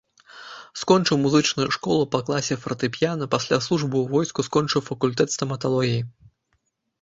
Скончыў 0.83 1.19
музычную 1.25 1.67
школу 1.75 2.03
па 2.15 2.21
класе 2.29 2.57
фартэпіяна, 2.63 3.27
пасля 3.35 3.59
службы 3.67 3.95
ў 4.01 4.05
войску 4.15 4.47
скончыў 4.49 4.81
факультэт 4.89 5.29
стаматалогіі. 5.37 6.01